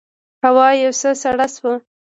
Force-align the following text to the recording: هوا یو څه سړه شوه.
هوا 0.43 0.67
یو 0.83 0.91
څه 1.01 1.09
سړه 1.21 1.47
شوه. 1.55 1.73